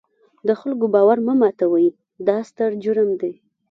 د 0.47 0.49
خلکو 0.59 0.85
باور 0.95 1.17
مه 1.25 1.33
ماتوئ، 1.39 1.87
دا 2.27 2.37
ستر 2.49 2.69
جرم 2.83 3.09
دی. 3.21 3.33